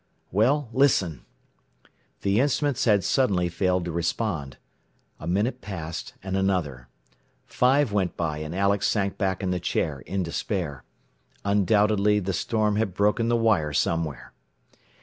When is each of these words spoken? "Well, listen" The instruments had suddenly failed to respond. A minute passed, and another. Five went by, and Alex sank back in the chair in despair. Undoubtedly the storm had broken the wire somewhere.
"Well, 0.31 0.67
listen" 0.73 1.25
The 2.23 2.39
instruments 2.39 2.85
had 2.85 3.03
suddenly 3.03 3.49
failed 3.49 3.85
to 3.85 3.91
respond. 3.91 4.57
A 5.19 5.27
minute 5.27 5.61
passed, 5.61 6.15
and 6.23 6.35
another. 6.35 6.87
Five 7.45 7.91
went 7.91 8.17
by, 8.17 8.39
and 8.39 8.55
Alex 8.55 8.87
sank 8.87 9.19
back 9.19 9.43
in 9.43 9.51
the 9.51 9.59
chair 9.59 9.99
in 9.99 10.23
despair. 10.23 10.83
Undoubtedly 11.45 12.17
the 12.19 12.33
storm 12.33 12.77
had 12.77 12.95
broken 12.95 13.27
the 13.29 13.35
wire 13.37 13.73
somewhere. 13.73 14.33